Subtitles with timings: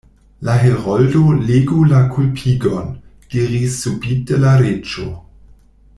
[0.47, 2.89] "La Heroldo legu la kulpigon,"
[3.35, 5.07] diris subite la Reĝo.